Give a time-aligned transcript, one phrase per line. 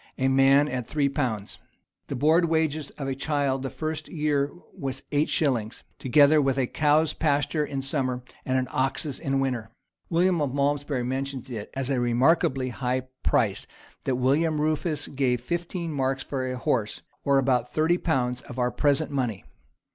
[0.17, 1.59] A man at three pounds.[]
[2.07, 6.65] The board wages of a child the first year was eight shillings, together with a
[6.65, 9.69] cow's pasture in summer, and an ox's in winter.[]
[10.09, 13.67] William of Malmsbury mentions it as a remarkably high price
[14.05, 18.71] that William Rufus gave fifteen marks for a horse, or about thirty pounds of our
[18.71, 19.45] present money.